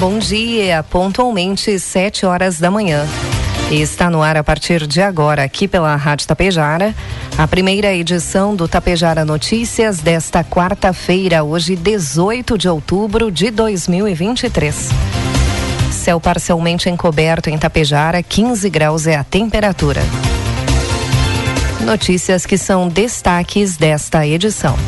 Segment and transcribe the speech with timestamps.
[0.00, 3.06] Bom dia, pontualmente sete horas da manhã.
[3.70, 6.94] Está no ar a partir de agora, aqui pela Rádio Tapejara,
[7.36, 14.88] a primeira edição do Tapejara Notícias desta quarta-feira, hoje 18 de outubro de 2023.
[15.92, 20.00] Céu parcialmente encoberto em Tapejara, 15 graus é a temperatura.
[21.82, 24.78] Notícias que são destaques desta edição.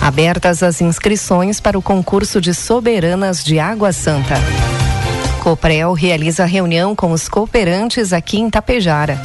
[0.00, 4.34] Abertas as inscrições para o concurso de soberanas de Água Santa.
[5.42, 9.20] Coprel realiza reunião com os cooperantes aqui em Tapejara.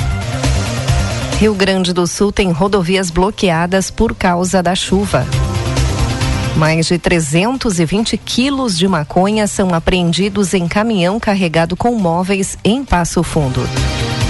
[1.39, 5.25] Rio Grande do Sul tem rodovias bloqueadas por causa da chuva.
[6.57, 13.23] Mais de 320 quilos de maconha são apreendidos em caminhão carregado com móveis em Passo
[13.23, 13.61] Fundo.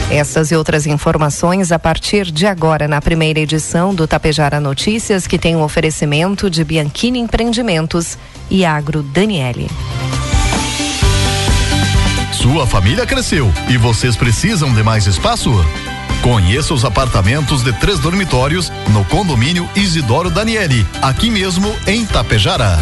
[0.10, 5.40] Essas e outras informações a partir de agora na primeira edição do Tapejara Notícias, que
[5.40, 8.18] tem um oferecimento de Bianchini Empreendimentos
[8.50, 9.68] e Agro Daniele.
[12.32, 15.52] Sua família cresceu e vocês precisam de mais espaço?
[16.22, 22.78] Conheça os apartamentos de três dormitórios no condomínio Isidoro Daniele, aqui mesmo em Tapejara.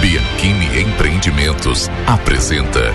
[0.00, 2.94] Bianchini Empreendimentos apresenta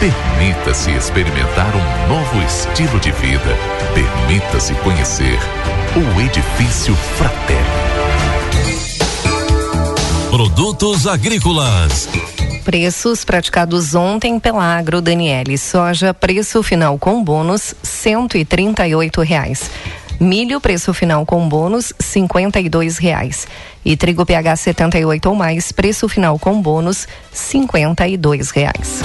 [0.00, 3.54] Permita-se experimentar um novo estilo de vida.
[3.92, 5.38] Permita-se conhecer
[5.94, 7.60] o Edifício Fratelli.
[10.30, 12.08] Produtos agrícolas.
[12.64, 15.58] Preços praticados ontem pela Agro Daniele.
[15.58, 19.70] Soja, preço final com bônus, cento e trinta e oito reais.
[20.18, 23.46] Milho, preço final com bônus, cinquenta e dois reais.
[23.84, 29.02] E trigo PH 78 ou mais, preço final com bônus, cinquenta e dois reais.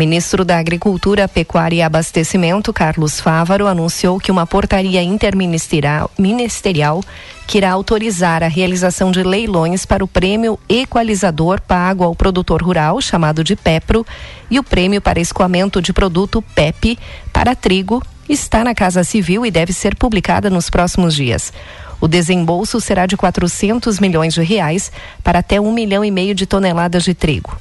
[0.00, 7.04] Ministro da Agricultura, Pecuária e Abastecimento, Carlos Fávaro, anunciou que uma portaria interministerial ministerial
[7.46, 12.98] que irá autorizar a realização de leilões para o prêmio equalizador pago ao produtor rural,
[13.02, 14.06] chamado de PEPRO,
[14.50, 16.98] e o prêmio para escoamento de produto PEP
[17.30, 21.52] para trigo, está na Casa Civil e deve ser publicada nos próximos dias.
[22.00, 24.90] O desembolso será de 400 milhões de reais
[25.22, 27.54] para até um milhão e meio de toneladas de trigo.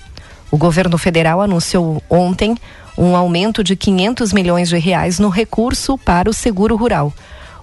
[0.52, 2.56] O governo federal anunciou ontem
[2.98, 7.14] um aumento de 500 milhões de reais no recurso para o seguro rural.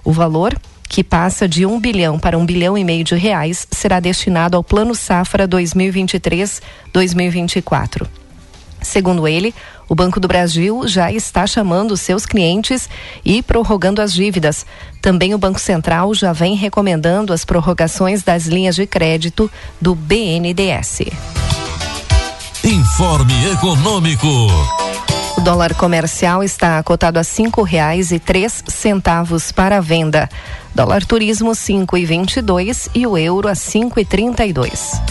[0.03, 0.57] O valor,
[0.89, 4.63] que passa de um bilhão para um bilhão e meio de reais, será destinado ao
[4.63, 8.07] Plano Safra 2023-2024.
[8.81, 9.53] Segundo ele,
[9.89, 12.89] o Banco do Brasil já está chamando seus clientes
[13.23, 14.65] e prorrogando as dívidas.
[15.01, 21.01] Também o Banco Central já vem recomendando as prorrogações das linhas de crédito do BNDES.
[22.67, 24.27] Informe Econômico.
[25.37, 30.27] O dólar comercial está cotado a cinco reais e três centavos para venda.
[30.75, 34.51] Dólar turismo cinco e vinte e dois e o euro a cinco e trinta e
[34.51, 35.01] dois.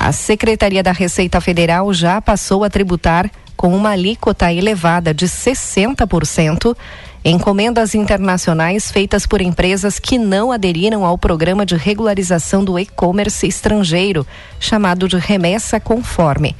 [0.00, 6.76] A Secretaria da Receita Federal já passou a tributar com uma alíquota elevada de 60%
[7.24, 14.26] encomendas internacionais feitas por empresas que não aderiram ao programa de regularização do e-commerce estrangeiro,
[14.60, 16.54] chamado de remessa conforme.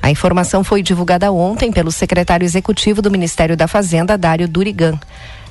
[0.00, 5.00] A informação foi divulgada ontem pelo secretário executivo do Ministério da Fazenda, Dário Durigan.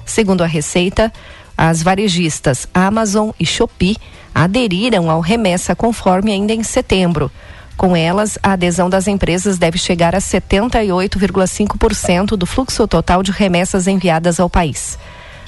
[0.05, 1.11] Segundo a Receita,
[1.57, 3.97] as varejistas Amazon e Shopee
[4.33, 7.29] aderiram ao remessa conforme ainda em setembro.
[7.77, 13.87] Com elas, a adesão das empresas deve chegar a 78,5% do fluxo total de remessas
[13.87, 14.97] enviadas ao país.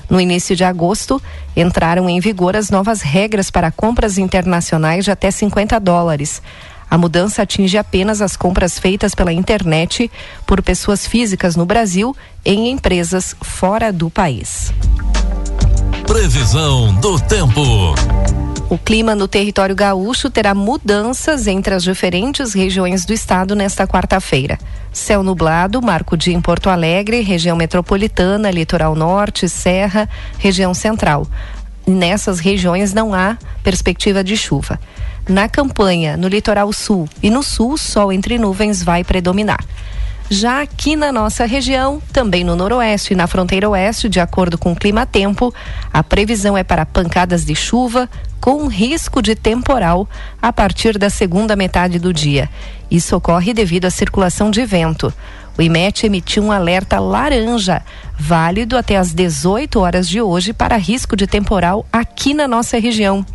[0.09, 1.21] No início de agosto,
[1.55, 6.41] entraram em vigor as novas regras para compras internacionais de até 50 dólares.
[6.89, 10.11] A mudança atinge apenas as compras feitas pela internet
[10.45, 14.71] por pessoas físicas no Brasil em empresas fora do país.
[16.05, 17.95] Previsão do tempo.
[18.67, 24.57] O clima no território gaúcho terá mudanças entre as diferentes regiões do estado nesta quarta-feira.
[24.91, 30.09] Céu nublado, marco dia em Porto Alegre, região metropolitana, litoral norte, serra,
[30.39, 31.27] região central.
[31.85, 34.79] Nessas regiões não há perspectiva de chuva.
[35.29, 39.63] Na campanha, no litoral sul e no sul, sol entre nuvens vai predominar.
[40.29, 44.71] Já aqui na nossa região, também no noroeste e na fronteira oeste, de acordo com
[44.71, 45.53] o clima-tempo,
[45.93, 48.09] a previsão é para pancadas de chuva
[48.41, 50.09] com risco de temporal
[50.41, 52.49] a partir da segunda metade do dia.
[52.89, 55.13] Isso ocorre devido à circulação de vento.
[55.57, 57.83] O IMET emitiu um alerta laranja,
[58.17, 63.25] válido até às 18 horas de hoje, para risco de temporal aqui na nossa região.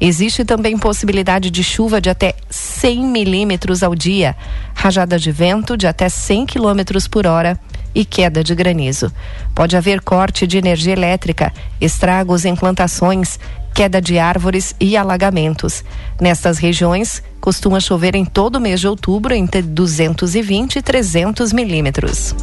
[0.00, 4.36] Existe também possibilidade de chuva de até 100 milímetros ao dia,
[4.74, 7.58] rajada de vento de até 100 quilômetros por hora
[7.92, 9.12] e queda de granizo.
[9.54, 13.40] Pode haver corte de energia elétrica, estragos em plantações,
[13.74, 15.82] queda de árvores e alagamentos.
[16.20, 22.36] Nestas regiões, costuma chover em todo o mês de outubro entre 220 e 300 milímetros.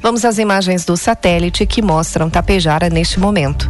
[0.00, 3.68] Vamos às imagens do satélite que mostram Tapejara neste momento.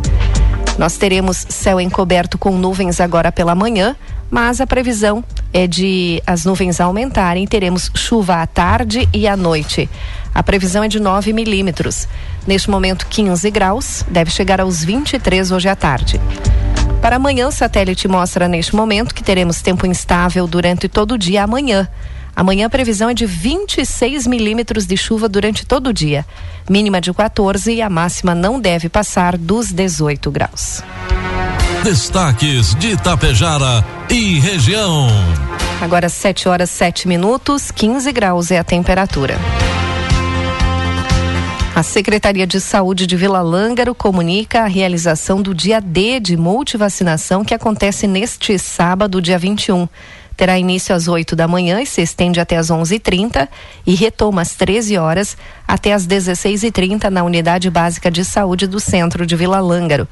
[0.78, 3.96] Nós teremos céu encoberto com nuvens agora pela manhã,
[4.30, 9.88] mas a previsão é de as nuvens aumentarem, teremos chuva à tarde e à noite.
[10.34, 12.06] A previsão é de 9 milímetros.
[12.46, 16.20] Neste momento, 15 graus, deve chegar aos 23 hoje à tarde.
[17.00, 21.44] Para amanhã, o satélite mostra neste momento que teremos tempo instável durante todo o dia
[21.44, 21.88] amanhã.
[22.36, 26.26] Amanhã a previsão é de 26 milímetros de chuva durante todo o dia.
[26.68, 30.82] Mínima de 14 e a máxima não deve passar dos 18 graus.
[31.82, 35.08] Destaques de Itapejara e região.
[35.80, 39.38] Agora 7 horas 7 minutos, 15 graus é a temperatura.
[41.74, 47.44] A Secretaria de Saúde de Vila Lângaro comunica a realização do dia D de multivacinação
[47.44, 49.86] que acontece neste sábado, dia 21
[50.36, 53.48] terá início às 8 da manhã e se estende até às 11h30
[53.86, 55.36] e retoma às 13 horas
[55.66, 60.06] até às 16h30 na Unidade Básica de Saúde do Centro de Vila Lângaro.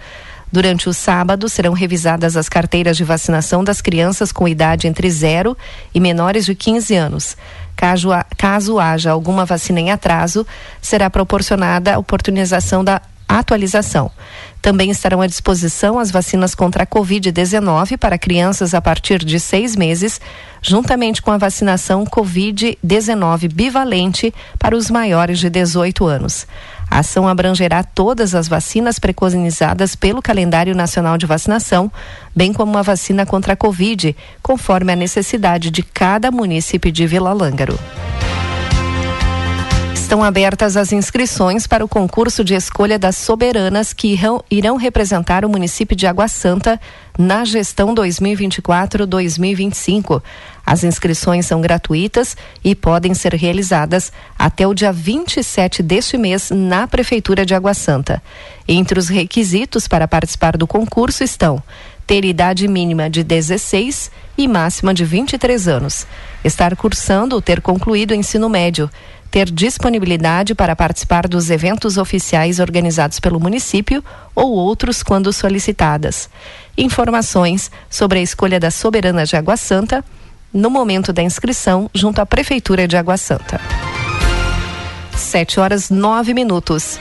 [0.51, 5.57] Durante o sábado, serão revisadas as carteiras de vacinação das crianças com idade entre 0
[5.93, 7.37] e menores de 15 anos.
[7.75, 10.47] Caso, caso haja alguma vacina em atraso,
[10.81, 14.11] será proporcionada a oportunização da atualização.
[14.65, 19.77] Também estarão à disposição as vacinas contra a Covid-19 para crianças a partir de seis
[19.77, 20.19] meses,
[20.63, 26.47] juntamente com a vacinação Covid-19 bivalente para os maiores de 18 anos.
[26.91, 31.93] A ação abrangerá todas as vacinas preconizadas pelo Calendário Nacional de Vacinação,
[32.35, 37.35] bem como a vacina contra a Covid, conforme a necessidade de cada município de Vila
[37.35, 37.79] Lângaro.
[40.05, 44.15] Estão abertas as inscrições para o concurso de escolha das soberanas que
[44.51, 46.79] irão, representar o município de Água Santa
[47.19, 50.23] na gestão 2024-2025.
[50.65, 56.87] As inscrições são gratuitas e podem ser realizadas até o dia 27 deste mês na
[56.87, 58.23] Prefeitura de Água Santa.
[58.69, 61.63] Entre os requisitos para participar do concurso estão
[62.07, 66.07] ter idade mínima de 16 e máxima de 23 anos,
[66.45, 68.91] estar cursando ou ter concluído o ensino médio
[69.35, 74.01] ter disponibilidade para participar dos eventos oficiais organizados pelo município
[74.33, 76.31] ou outros quando solicitadas.
[76.79, 80.05] Informações sobre a escolha da soberana de Água Santa
[80.53, 83.61] no momento da inscrição junto à Prefeitura de Água Santa.
[85.17, 87.01] 7 horas 9 minutos.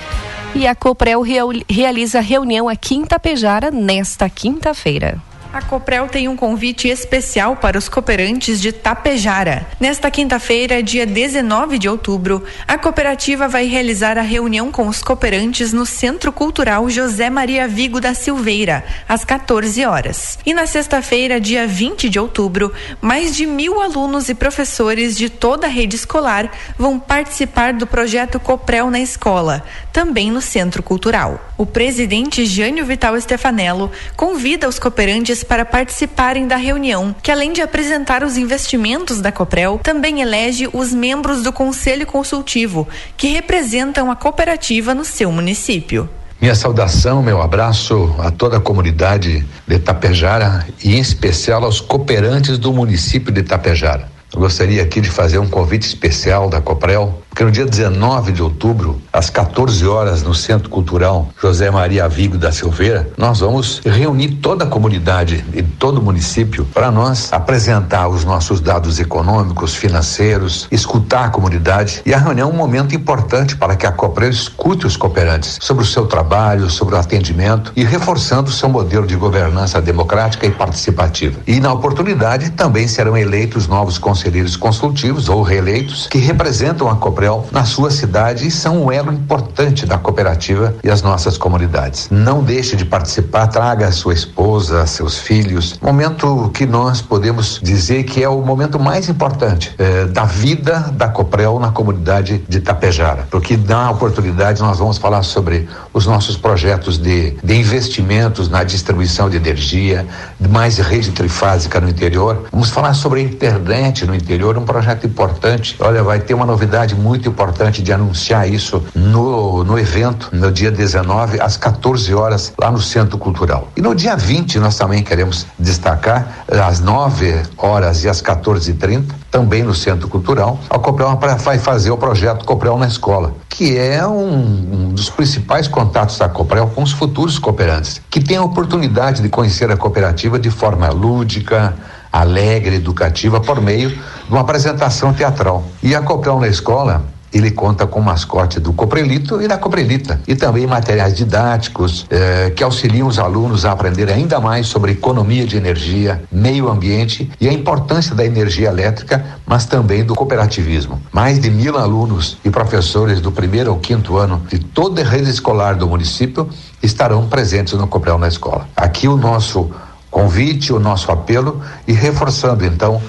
[0.56, 1.22] E a Coprel
[1.70, 5.22] realiza reunião aqui em Tapejara nesta quinta-feira.
[5.54, 9.68] A Coprel tem um convite especial para os cooperantes de Tapejara.
[9.80, 15.72] Nesta quinta-feira, dia 19 de outubro, a cooperativa vai realizar a reunião com os cooperantes
[15.72, 20.40] no Centro Cultural José Maria Vigo da Silveira, às 14 horas.
[20.44, 25.68] E na sexta-feira, dia 20 de outubro, mais de mil alunos e professores de toda
[25.68, 31.52] a rede escolar vão participar do projeto Coprel na escola, também no Centro Cultural.
[31.56, 37.62] O presidente Jânio Vital Stefanello convida os cooperantes para participarem da reunião, que além de
[37.62, 44.16] apresentar os investimentos da Coprel, também elege os membros do Conselho Consultivo, que representam a
[44.16, 46.10] cooperativa no seu município.
[46.42, 52.58] Minha saudação, meu abraço a toda a comunidade de Itapejara e em especial aos cooperantes
[52.58, 54.12] do município de Itapejara.
[54.34, 58.44] Eu gostaria aqui de fazer um convite especial da Coprel Porque no dia 19 de
[58.44, 64.36] outubro, às 14 horas, no Centro Cultural José Maria Vigo da Silveira, nós vamos reunir
[64.36, 70.68] toda a comunidade e todo o município para nós apresentar os nossos dados econômicos, financeiros,
[70.72, 72.04] escutar a comunidade.
[72.06, 75.84] E a reunião é um momento importante para que a Coprel escute os cooperantes sobre
[75.84, 80.52] o seu trabalho, sobre o atendimento e reforçando o seu modelo de governança democrática e
[80.52, 81.40] participativa.
[81.48, 87.23] E na oportunidade também serão eleitos novos conselheiros consultivos ou reeleitos que representam a Coprel
[87.52, 92.08] na sua cidade e são um elo importante da cooperativa e as nossas comunidades.
[92.12, 95.80] Não deixe de participar, traga sua esposa, seus filhos.
[95.82, 101.08] Momento que nós podemos dizer que é o momento mais importante eh, da vida da
[101.08, 106.98] Coprel na comunidade de Tapejara, porque na oportunidade nós vamos falar sobre os nossos projetos
[106.98, 110.06] de, de investimentos na distribuição de energia,
[110.50, 112.46] mais rede trifásica no interior.
[112.52, 115.76] Vamos falar sobre a internet no interior, um projeto importante.
[115.80, 120.72] Olha, vai ter uma novidade muito importante de anunciar isso no, no evento, no dia
[120.72, 123.68] 19, às 14 horas, lá no Centro Cultural.
[123.76, 129.64] E no dia 20, nós também queremos destacar, às 9 horas e às 14h30, também
[129.64, 134.32] no Centro Cultural, a Coprel vai fazer o projeto Coprel na Escola, que é um,
[134.32, 139.30] um dos principais contatos da Coprel com os futuros cooperantes, que têm a oportunidade de
[139.30, 141.74] conhecer a cooperativa de forma lúdica,
[142.14, 145.64] alegre, educativa, por meio de uma apresentação teatral.
[145.82, 147.04] E a Coprel na Escola
[147.34, 150.22] ele conta com o mascote do Coprelito e da Coprelita.
[150.28, 155.46] E também materiais didáticos eh, que auxiliam os alunos a aprender ainda mais sobre economia
[155.46, 161.02] de energia, meio ambiente e a importância da energia elétrica, mas também do cooperativismo.
[161.12, 165.30] Mais de mil alunos e professores do primeiro ao quinto ano de toda a rede
[165.32, 166.48] escolar do município
[166.84, 168.68] estarão presentes no Coprel na escola.
[168.76, 169.72] Aqui o nosso
[170.14, 173.02] convite, o nosso apelo e reforçando então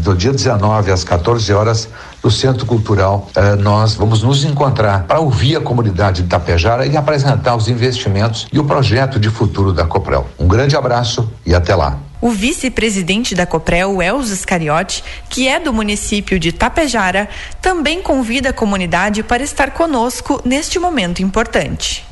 [0.00, 1.88] do dia 19 às 14 horas
[2.22, 6.96] do Centro Cultural, eh, nós vamos nos encontrar para ouvir a comunidade de Tapejara e
[6.96, 10.26] apresentar os investimentos e o projeto de futuro da Coprel.
[10.38, 11.98] Um grande abraço e até lá.
[12.20, 17.28] O vice-presidente da Coprel, Elzo Scariotti, que é do município de Tapejara,
[17.60, 22.04] também convida a comunidade para estar conosco neste momento importante.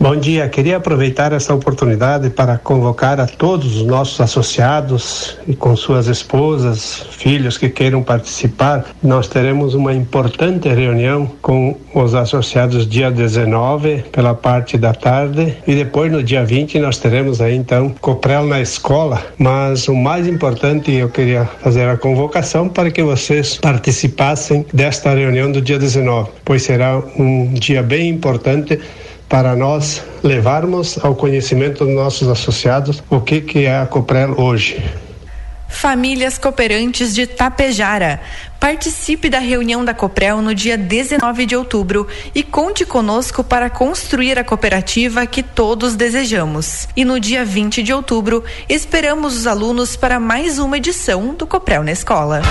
[0.00, 5.74] Bom dia, queria aproveitar essa oportunidade para convocar a todos os nossos associados e com
[5.74, 8.86] suas esposas, filhos que queiram participar.
[9.02, 15.74] Nós teremos uma importante reunião com os associados dia 19 pela parte da tarde e
[15.74, 19.20] depois no dia 20 nós teremos aí então Coprel na escola.
[19.36, 25.50] Mas o mais importante eu queria fazer a convocação para que vocês participassem desta reunião
[25.50, 28.78] do dia 19, pois será um dia bem importante
[29.28, 34.82] para nós levarmos ao conhecimento dos nossos associados o que, que é a Coprel hoje.
[35.68, 38.20] Famílias Cooperantes de Tapejara.
[38.58, 44.38] Participe da reunião da Coprel no dia 19 de outubro e conte conosco para construir
[44.38, 46.88] a cooperativa que todos desejamos.
[46.96, 51.84] E no dia 20 de outubro, esperamos os alunos para mais uma edição do Coprel
[51.84, 52.42] na Escola.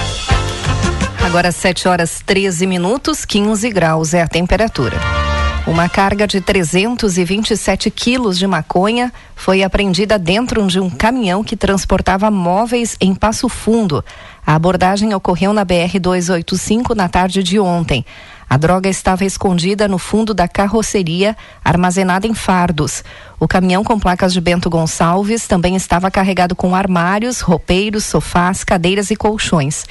[1.25, 5.26] Agora 7 horas 13 minutos, 15 graus é a temperatura.
[5.67, 12.31] Uma carga de 327 quilos de maconha foi apreendida dentro de um caminhão que transportava
[12.31, 14.03] móveis em Passo Fundo.
[14.45, 18.05] A abordagem ocorreu na BR-285 na tarde de ontem.
[18.49, 23.03] A droga estava escondida no fundo da carroceria, armazenada em fardos.
[23.37, 29.11] O caminhão com placas de Bento Gonçalves também estava carregado com armários, roupeiros, sofás, cadeiras
[29.11, 29.83] e colchões.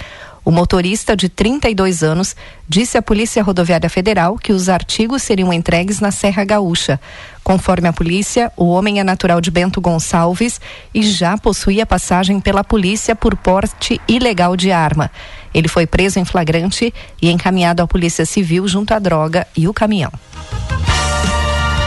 [0.47, 2.37] O motorista, de 32 anos,
[2.69, 7.01] disse à Polícia Rodoviária Federal que os artigos seriam entregues na Serra Gaúcha.
[7.43, 10.61] Conforme a polícia, o homem é natural de Bento Gonçalves
[10.95, 15.11] e já possuía passagem pela polícia por porte ilegal de arma.
[15.53, 19.75] Ele foi preso em flagrante e encaminhado à Polícia Civil junto à droga e o
[19.75, 20.13] caminhão.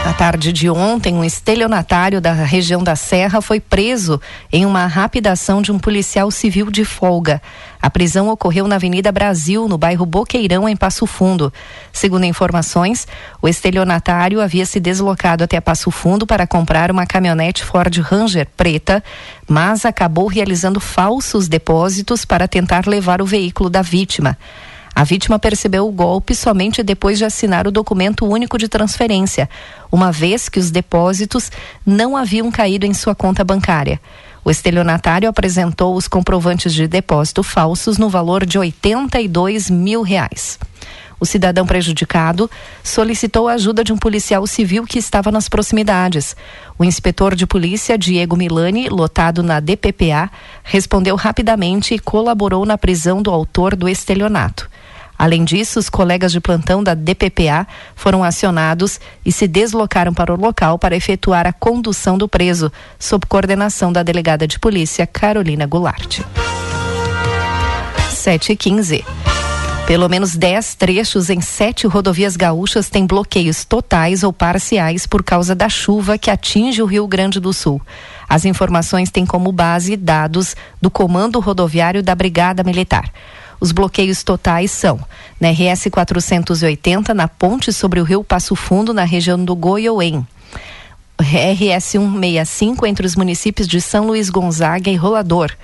[0.02, 4.18] Na tarde de ontem, um estelionatário da região da Serra foi preso
[4.50, 7.40] em uma rápida ação de um policial civil de folga.
[7.80, 11.52] A prisão ocorreu na Avenida Brasil, no bairro Boqueirão, em Passo Fundo.
[11.92, 13.06] Segundo informações,
[13.42, 19.04] o estelionatário havia se deslocado até Passo Fundo para comprar uma caminhonete Ford Ranger preta,
[19.46, 24.36] mas acabou realizando falsos depósitos para tentar levar o veículo da vítima.
[24.94, 29.48] A vítima percebeu o golpe somente depois de assinar o documento único de transferência,
[29.90, 31.50] uma vez que os depósitos
[31.86, 34.00] não haviam caído em sua conta bancária.
[34.44, 40.58] O estelionatário apresentou os comprovantes de depósito falsos no valor de 82 mil reais.
[41.20, 42.50] O cidadão prejudicado
[42.82, 46.34] solicitou a ajuda de um policial civil que estava nas proximidades.
[46.78, 50.30] O inspetor de polícia, Diego Milani, lotado na DPPA,
[50.64, 54.69] respondeu rapidamente e colaborou na prisão do autor do estelionato.
[55.20, 60.40] Além disso, os colegas de plantão da DPPA foram acionados e se deslocaram para o
[60.40, 66.20] local para efetuar a condução do preso, sob coordenação da delegada de polícia Carolina Goulart.
[68.14, 69.04] 7 e 15.
[69.86, 75.54] Pelo menos 10 trechos em sete rodovias gaúchas têm bloqueios totais ou parciais por causa
[75.54, 77.78] da chuva que atinge o Rio Grande do Sul.
[78.26, 83.12] As informações têm como base dados do Comando Rodoviário da Brigada Militar.
[83.60, 84.98] Os bloqueios totais são
[85.38, 90.26] na RS 480, na ponte sobre o rio Passo Fundo, na região do Goiôem.
[91.20, 95.54] RS 165 entre os municípios de São Luís Gonzaga e Rolador.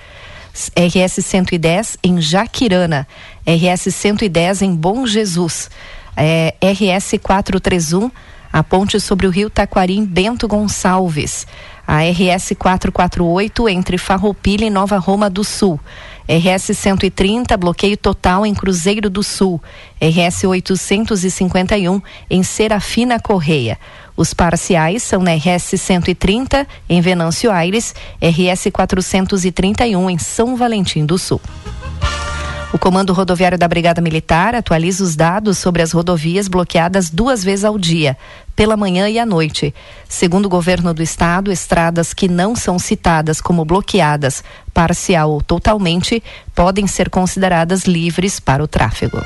[0.75, 3.07] RS 110 em Jaquirana,
[3.45, 5.69] RS 110 em Bom Jesus,
[6.15, 8.09] é, RS 431
[8.51, 11.45] a ponte sobre o rio Taquarim Bento Gonçalves,
[11.85, 15.79] a RS 448 entre Farroupilha e Nova Roma do Sul,
[16.27, 19.61] RS 130 bloqueio total em Cruzeiro do Sul,
[20.01, 23.79] RS 851 em Serafina Correia.
[24.15, 31.17] Os parciais são na RS 130 em Venâncio Aires, RS 431 em São Valentim do
[31.17, 31.39] Sul.
[32.73, 37.63] O Comando Rodoviário da Brigada Militar atualiza os dados sobre as rodovias bloqueadas duas vezes
[37.63, 38.17] ao dia,
[38.57, 39.73] pela manhã e à noite.
[40.09, 44.43] Segundo o governo do estado, estradas que não são citadas como bloqueadas,
[44.73, 46.21] parcial ou totalmente,
[46.53, 49.17] podem ser consideradas livres para o tráfego.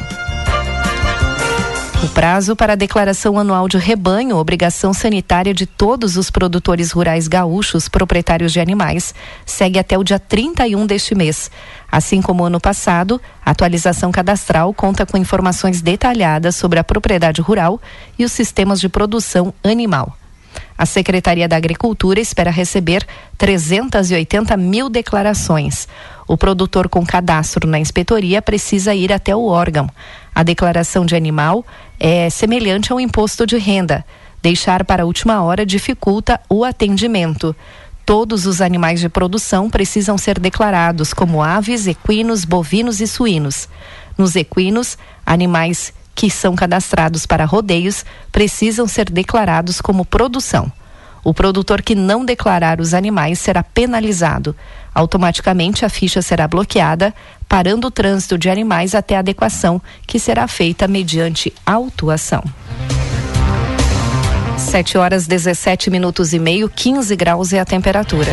[2.03, 7.27] O prazo para a declaração anual de rebanho, obrigação sanitária de todos os produtores rurais
[7.27, 9.13] gaúchos proprietários de animais,
[9.45, 11.51] segue até o dia 31 deste mês.
[11.91, 17.79] Assim como ano passado, a atualização cadastral conta com informações detalhadas sobre a propriedade rural
[18.17, 20.17] e os sistemas de produção animal.
[20.75, 23.05] A Secretaria da Agricultura espera receber
[23.37, 25.87] 380 mil declarações.
[26.27, 29.87] O produtor com cadastro na inspetoria precisa ir até o órgão.
[30.33, 31.65] A declaração de animal
[31.99, 34.05] é semelhante ao imposto de renda.
[34.41, 37.55] Deixar para a última hora dificulta o atendimento.
[38.05, 43.69] Todos os animais de produção precisam ser declarados como aves, equinos, bovinos e suínos.
[44.17, 50.71] Nos equinos, animais que são cadastrados para rodeios precisam ser declarados como produção.
[51.23, 54.55] O produtor que não declarar os animais será penalizado.
[54.93, 57.13] Automaticamente a ficha será bloqueada,
[57.51, 62.41] parando o trânsito de animais até a adequação, que será feita mediante autuação.
[64.57, 68.31] 7 horas 17 minutos e meio, 15 graus é a temperatura.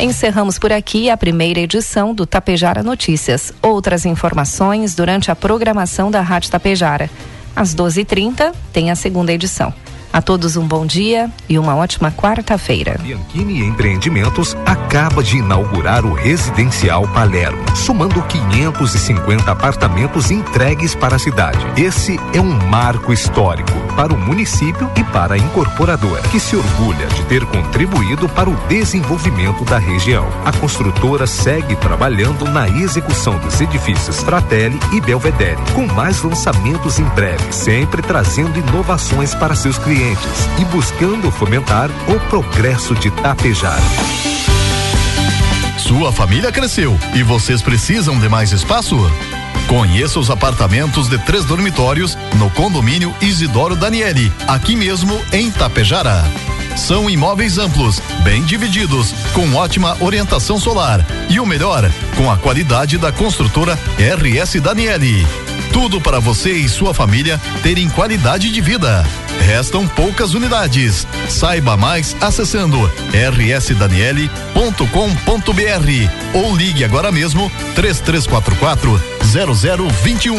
[0.00, 3.52] Encerramos por aqui a primeira edição do Tapejara Notícias.
[3.60, 7.10] Outras informações durante a programação da Rádio Tapejara.
[7.54, 9.74] Às 12h30 tem a segunda edição.
[10.18, 12.98] A todos um bom dia e uma ótima quarta-feira.
[13.00, 21.64] Bianchini Empreendimentos acaba de inaugurar o Residencial Palermo, somando 550 apartamentos entregues para a cidade.
[21.80, 27.06] Esse é um marco histórico para o município e para a incorporadora, que se orgulha
[27.06, 30.26] de ter contribuído para o desenvolvimento da região.
[30.44, 37.04] A construtora segue trabalhando na execução dos edifícios Fratelli e Belvedere, com mais lançamentos em
[37.10, 40.07] breve, sempre trazendo inovações para seus clientes
[40.58, 43.78] e buscando fomentar o progresso de Tapejar.
[45.78, 48.96] Sua família cresceu e vocês precisam de mais espaço?
[49.66, 56.24] Conheça os apartamentos de três dormitórios no condomínio Isidoro Daniele, aqui mesmo em Tapejara.
[56.78, 62.96] São imóveis amplos, bem divididos, com ótima orientação solar e o melhor, com a qualidade
[62.96, 65.26] da construtora RS Daniele.
[65.72, 69.04] Tudo para você e sua família terem qualidade de vida.
[69.44, 71.06] Restam poucas unidades.
[71.28, 74.78] Saiba mais acessando rsdaniele.com.br
[76.32, 80.38] ou ligue agora mesmo 3344 0021.